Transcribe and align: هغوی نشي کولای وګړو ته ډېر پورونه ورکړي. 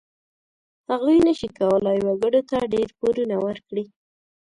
هغوی 0.89 1.17
نشي 1.27 1.49
کولای 1.57 1.99
وګړو 2.03 2.41
ته 2.49 2.57
ډېر 2.73 2.87
پورونه 2.99 3.35
ورکړي. 3.45 3.83